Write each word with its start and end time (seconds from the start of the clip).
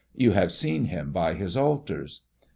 You 0.15 0.31
have 0.31 0.51
seen 0.51 0.85
him 0.85 1.11
by 1.11 1.35
his 1.35 1.55
altars. 1.55 2.21